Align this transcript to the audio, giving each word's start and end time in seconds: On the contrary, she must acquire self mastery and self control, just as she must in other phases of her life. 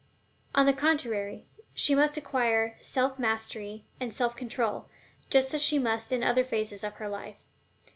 On 0.55 0.65
the 0.65 0.73
contrary, 0.73 1.45
she 1.75 1.93
must 1.93 2.17
acquire 2.17 2.75
self 2.81 3.19
mastery 3.19 3.85
and 3.99 4.11
self 4.11 4.35
control, 4.35 4.87
just 5.29 5.53
as 5.53 5.61
she 5.61 5.77
must 5.77 6.11
in 6.11 6.23
other 6.23 6.43
phases 6.43 6.83
of 6.83 6.93
her 6.95 7.07
life. 7.07 7.35